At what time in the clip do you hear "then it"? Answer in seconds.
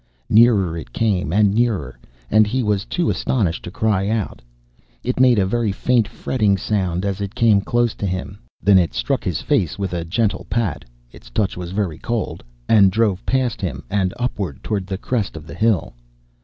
8.63-8.95